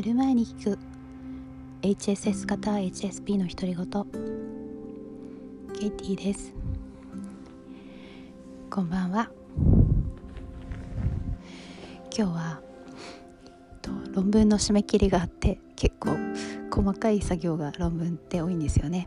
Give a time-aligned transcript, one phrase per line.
[0.00, 0.78] 寝る前に聞く。
[1.82, 3.86] HSS 型 HSP の独り言。
[5.78, 6.54] ケイティです。
[8.70, 9.30] こんばんは。
[12.16, 12.62] 今日は
[13.82, 16.16] と論文の締め切りがあって結構
[16.74, 19.06] 細かい作業が論文って多いんですよね。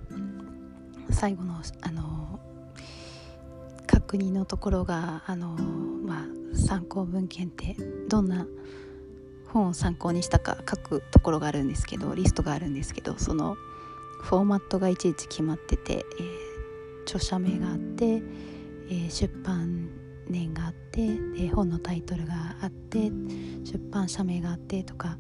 [1.10, 2.40] 最後のあの
[3.88, 5.58] 確認のところがあの
[6.06, 7.76] まあ参考文献って
[8.08, 8.46] どんな
[9.54, 13.56] 本を参考にしたか書くところがあるんですけどリストがあるんですけどその
[14.22, 19.90] フォーマットがいちいち決まってて、えー、著者名があって、えー、出版
[20.28, 23.12] 年があってで本のタイトルがあって
[23.64, 25.18] 出版社名があってとか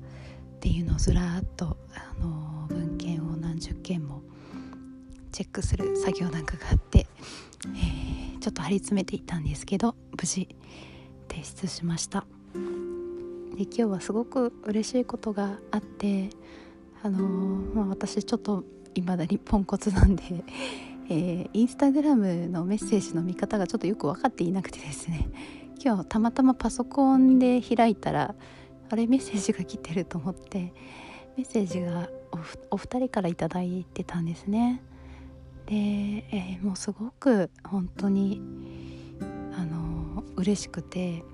[0.56, 4.24] っていうのをずらっとあの文献を何十件も
[5.32, 7.06] チェックする作業なんかがあって、
[7.76, 10.48] えー、ちょっと張り詰めていたんですけど無事
[11.30, 12.26] 提出しました。
[13.56, 16.30] で今日はすごく嬉しいことがあって
[17.04, 18.64] あのー、まあ、私ちょっと
[18.96, 20.24] いまだにポンコツなんで、
[21.10, 25.30] えー、インスタグラムのメッセージの見方がちょっとよく分かっていなくてですね。
[25.84, 28.36] 今日たまたまパソコンで開いたら
[28.90, 30.74] あれメッセージが来てると思って
[31.36, 32.10] メッセージが
[32.72, 34.82] お二人から頂いてたんですね。
[35.66, 38.42] で、えー、もうすごく本当に
[39.58, 41.26] あの嬉しくて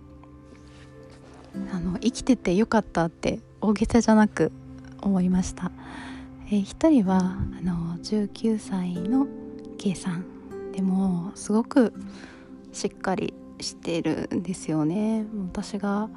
[1.71, 4.51] あの生きててよかったって大げさじゃなく
[5.01, 5.71] 思いました、
[6.47, 9.27] えー、一人はあの19歳の
[9.77, 11.93] K さんでもすごく
[12.71, 15.25] しっかりしてるんですよね。
[15.51, 16.09] 私が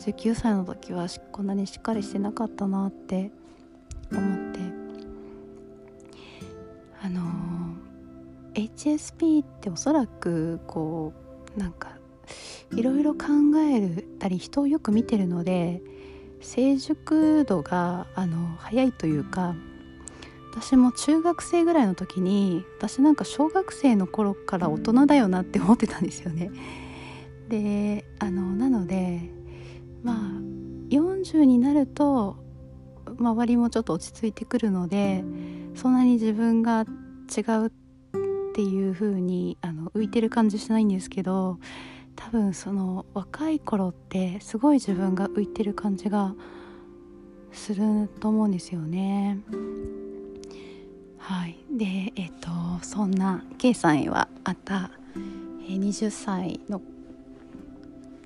[0.00, 3.30] 19歳の時はこんなにしっかりしてなかったなって
[4.12, 4.60] 思って。
[7.02, 7.20] あの
[8.54, 11.12] HSP っておそらくこ
[11.54, 11.93] うなんか
[12.72, 13.26] いろいろ考
[13.72, 15.82] えるたり人をよく見てるので
[16.40, 19.54] 成熟度があの早いというか
[20.52, 26.50] 私も中学生ぐらいの時に私なんか小学生の頃から大人だよなって思ってたんですよね。
[27.48, 29.20] であのなので
[30.02, 30.16] まあ
[30.90, 32.36] 40になると
[33.18, 35.24] 周りもちょっと落ち着いてくるので
[35.74, 36.86] そんなに自分が
[37.36, 37.70] 違うっ
[38.54, 41.58] ていう風にあに浮いてる感じしないんですけど
[42.16, 46.34] 多分その若い頃ってすごい自分が浮いてる感じが
[47.52, 49.38] すると思うんですよね。
[51.18, 54.90] はい、でえっ、ー、とそんな K さんへはあった、
[55.66, 56.82] えー、20歳の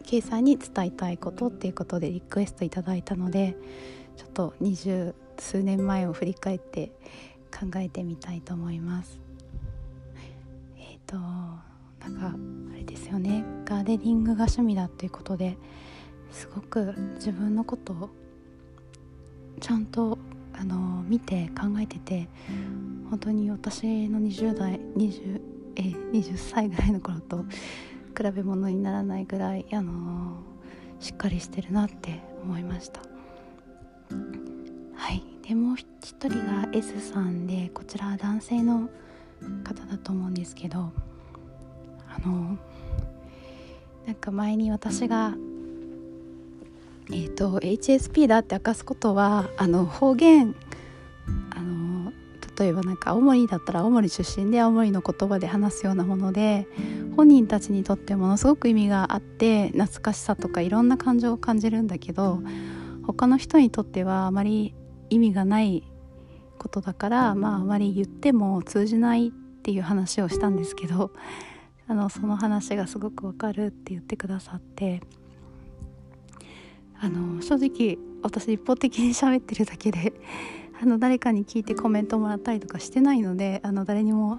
[0.05, 3.57] K さんに伝えたいことっていうことでリクエストいただいたので
[4.17, 6.91] ちょっと二十数年前を振り返って
[7.53, 9.21] 考えてみたいと思います。
[10.79, 12.35] えっ、ー、となんか
[12.73, 13.43] あれですよね。
[13.65, 15.57] ガーデニングが趣味だっていうことで
[16.31, 18.11] すごく自分のことを
[19.61, 20.19] ちゃんと
[20.53, 22.29] あの見て考えてて
[23.09, 25.41] 本当に私の20代 20,
[25.77, 27.45] え20歳ぐらいの頃と
[28.17, 30.37] 比べ物にならないぐらいあの
[31.01, 33.01] しっかりしてるなって思いました。
[34.95, 35.23] はい。
[35.47, 38.91] でもう一人が S さんでこちらは男性の
[39.65, 40.93] 方だと思うんですけど
[42.09, 42.59] あの
[44.09, 45.35] なんか前に私が
[47.11, 50.55] えーと、HSP だって明かすことはあの方言
[51.51, 52.11] あの
[52.59, 56.67] 例えばなんか青森だったら青森出身で青森の言葉で話すようなもので
[57.17, 62.41] 本人たちにとってものすごく意味があって懐かしさとかいろんな感情を感じるんだけど
[63.07, 64.75] 他の人にとってはあまり
[65.11, 65.83] 意味がない
[66.59, 69.31] ことだからまああまり言っても通じないっ
[69.63, 71.11] ていう話をしたんですけど
[71.89, 75.01] あのその話がすごくわかるって言ってくださって
[77.01, 80.13] あの正直私一方的に喋ってるだけで
[80.81, 84.39] あの誰かに聞いてコメントもらったりとかしてないのであの誰にも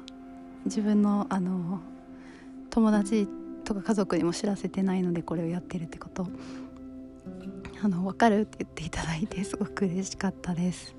[0.65, 1.79] 自分のあの
[2.69, 3.27] 友達
[3.63, 6.27] とか家族にも知らせてないのでこれをやってるってこと
[7.81, 10.95] あの分かるって言っていただいてすごく嬉しかったです。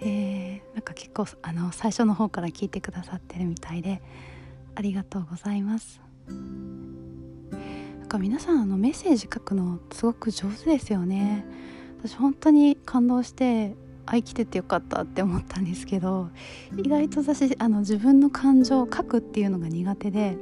[0.00, 4.00] えー、なんか結構あの最初の方から聞いてくださってるみたいで
[4.78, 6.00] ありがとうございます。
[6.28, 6.36] な
[8.04, 11.44] んか皆さんあのメッセージ書くのすごく上手ですよね。
[11.98, 13.74] 私本当に感動して
[14.06, 16.30] あ生きててよかったって思ったんですけど
[16.76, 20.38] 意外と私あの自分の感情を書くっていうのが苦手で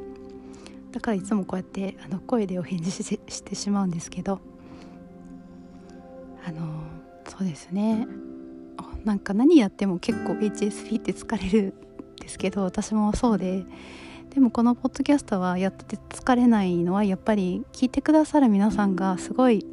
[0.92, 4.42] だからいつもこうやってあの声でお返事してしまうんですけど
[6.46, 6.82] あの
[7.26, 8.06] そうですね。
[9.02, 13.64] なんか何やっても結構 HSP って疲れるんですけど私もそうで
[14.34, 19.66] でもこのポッドキャストはやってて疲れないのはやっぱり聞いてくださる皆さんがすごい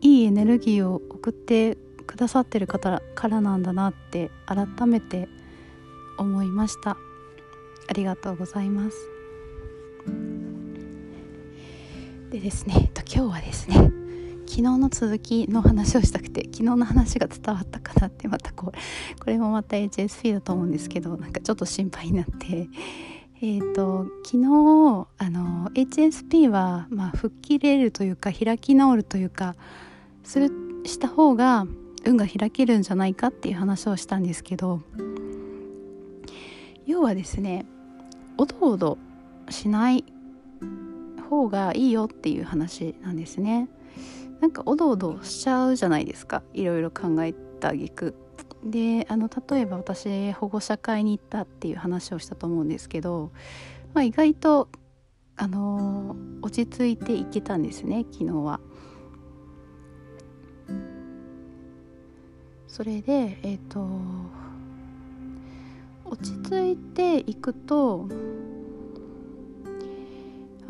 [0.00, 1.76] いいエネルギーを送って
[2.06, 5.28] くださってる方からなんだなって改めて
[6.18, 6.96] 思いました。
[7.86, 8.96] ありがとうございます。
[12.30, 13.76] でですね今日はですね
[14.46, 22.68] 昨日の続きの話をしたくて昨日の話が伝わったかなってまたこうこれもまた HSP だと思うんですけどなんかちょっと心配になって
[23.46, 24.46] えーと、昨日
[25.18, 29.54] あの HSP は、まあ、吹っ切れるというか開き直るというか
[30.22, 30.50] する
[30.86, 31.66] した方が
[32.06, 34.80] 運が開けるんじゃないかっていう話をしたんですけど
[36.86, 37.66] 要はですね
[38.38, 38.96] おどおど
[39.50, 40.06] しない
[41.28, 43.68] 方がいいよっていう話なんですね。
[44.40, 46.42] なんかおどおどしちゃうじゃないですか。
[46.54, 48.14] いろいろ考えた挙句
[48.64, 53.30] であの例えば私保護者会に行ったっていう話をしたと思うんですけど、
[53.92, 54.68] まあ、意外と
[55.36, 58.60] あの落ち着いていけたんですね昨日は。
[62.68, 63.86] それでえっ、ー、と
[66.06, 68.08] 落ち着いていくと、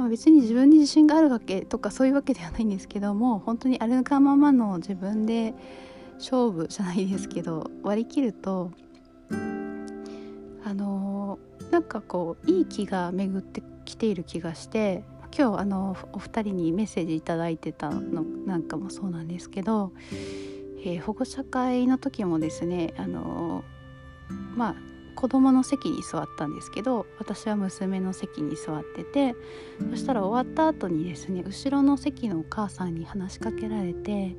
[0.08, 5.54] 別に自分に自信があるわけとかそういうわけではないんですけども本当にあるがままの自分で
[6.18, 8.70] 勝負じゃないですけど割り切ると
[10.64, 11.38] あの
[11.70, 15.04] なんかこういい気が巡ってきている気がして
[15.36, 19.92] 今日あのお二人にメッセージ頂いてたのなんかもそうなんですけど、
[20.78, 23.64] えー、保護者会の時もですねあの
[24.54, 24.74] まあ
[25.16, 29.34] 子供の席に座ったんですけど私は娘の席に座ってて
[29.90, 34.36] そしたら終わった後にですね後ろの席のお母さんに話しかけられて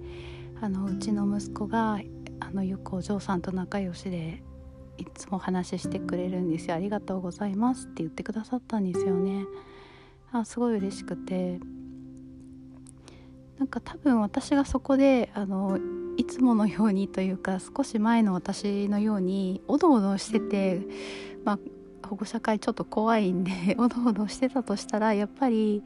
[0.65, 1.99] あのうちの息子が
[2.39, 4.41] あのよくお嬢さんと仲良しで
[4.97, 6.75] いつも話してくれるんですよ。
[6.75, 9.45] ありがとうございますって言ってくださったんですよね。
[10.31, 11.59] あすごい嬉しくて。
[13.59, 15.77] なんか多分私がそこであの
[16.17, 20.81] いつものようにというか少し前の私のようにおどおどしてて
[21.45, 21.59] まあ
[22.07, 25.83] 保護者会ちょっと怖いんで おどおどしてたとしたらやっぱり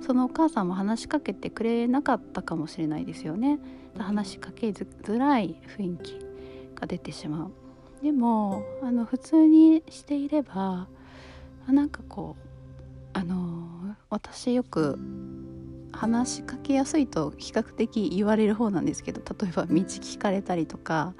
[0.00, 3.60] そのお母さんも話しかけてくれなかったかもしれないですよね。
[3.98, 6.18] 話しかけづらい雰囲気
[6.74, 7.52] が出てしまう。
[8.02, 10.88] でもあの普通にしていれば
[11.68, 12.48] なんかこう
[13.12, 14.98] あの私よく
[15.92, 21.14] 話しかけやすいと比較的言われる方なんですけど例えば道聞かれたりとか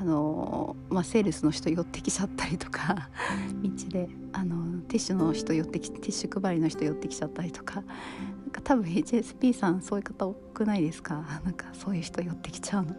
[0.00, 3.10] あの、まあ、セールスの人寄ってきちゃったりとか
[3.62, 7.84] 道であのティッシュの人寄ってきティッシュ配りの人寄ってきちゃったりとか
[8.50, 11.24] か多分 HSP さんそういう方多くないですか？
[11.44, 12.94] なんかそういう人寄ってきちゃうの。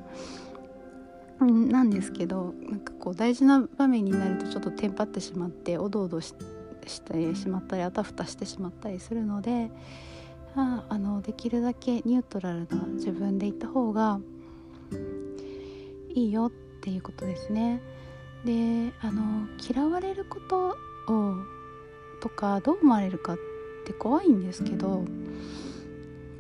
[1.69, 6.36] なんですけどなんかこう大事な場面になるとちょっとテンパってしまっておどおどし
[7.03, 9.71] てしまったりあたふたしてしまったりするので
[10.56, 14.19] ああのできるだけニュートラルな自分でいた方が
[16.13, 16.51] いいよっ
[16.81, 17.81] ていうことですね。
[18.45, 20.75] であの嫌われること
[21.12, 21.36] を
[22.21, 23.38] とかどう思われるかっ
[23.86, 25.06] て怖いんですけど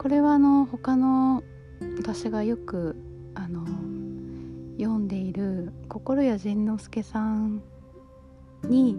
[0.01, 1.43] これはあの他の
[1.99, 2.95] 私がよく
[3.35, 3.67] あの
[4.79, 7.61] 読んでいる心谷仁之助さん
[8.63, 8.97] に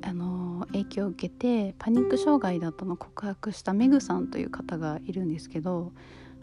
[0.00, 5.92] あの影響を受けてパニック障害だったの告白したメグさんという方がいるんですけど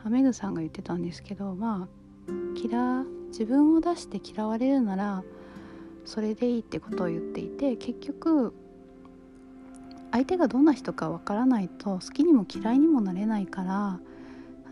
[0.05, 5.23] メグさんが言ってたんですけどまあ嫌自分を出して嫌われるなら
[6.05, 8.53] それでいいってことを言っていて結局
[10.11, 13.99] 相手がどんな人かわからないと好きにも嫌いにもなれないから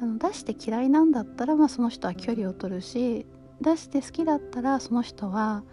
[0.01, 3.25] あの出して嫌いなんだったら、まあ、その人は距離を取るし
[3.61, 5.63] 出して好きだったらその人は、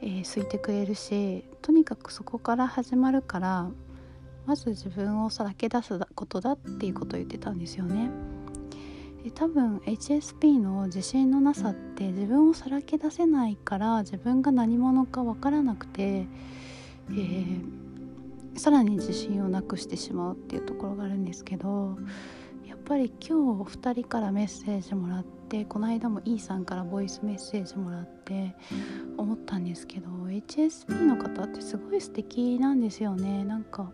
[0.00, 3.70] えー、好いてくれるしとにかくそこから始まるから
[4.46, 8.10] まず自分をさらけ出すことだっていうことを言ってたんですよね。
[9.34, 17.85] 多分 HSP の自信のなさって自分をさらけ出せないから自分が何者か分からなくて、えー、
[18.56, 21.96] さらに自信をなくしてしまうっていうところがあるんですけど
[22.66, 28.54] やっぱり今日お二人からメッセージもらってこの間も E さんからボイスメッセージもらって
[29.16, 33.44] 思ったんですけど HSP の方ってすごい素敵なんですよね。
[33.44, 33.92] なんか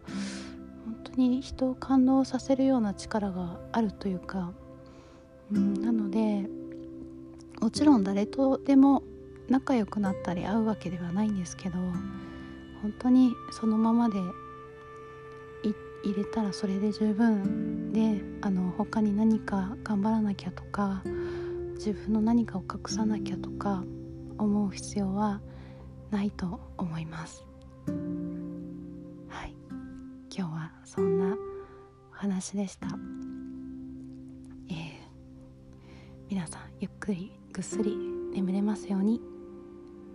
[0.85, 4.52] 本当に人を感動させるような力があるというか、
[5.52, 6.49] うん、なので
[7.61, 9.02] もちろん誰とでも
[9.49, 11.78] 仲良くなったり会うわけではないんですけど
[12.83, 14.19] 本当にそのままで
[16.02, 21.02] 入れたらそれで十分であの他に何か頑張らなきゃとか
[21.75, 23.85] 自分の何かを隠さなきゃとか
[24.38, 25.40] 思う必要は
[26.11, 27.44] ないと思います。
[29.28, 29.54] はい。
[30.35, 31.37] 今日はそんな
[32.12, 32.87] お話でした、
[34.68, 34.76] えー、
[36.28, 37.97] 皆さんゆっくりぐっすり
[38.35, 39.21] 眠れますように。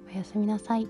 [0.07, 0.87] おやすみなさい。